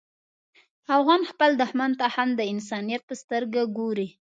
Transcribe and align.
افغان 0.97 1.21
خپل 1.31 1.51
دښمن 1.61 1.91
ته 1.99 2.05
هم 2.15 2.29
د 2.39 2.41
انسانیت 2.53 3.01
په 3.09 3.13
سترګه 3.21 3.61
ګوري. 3.77 4.07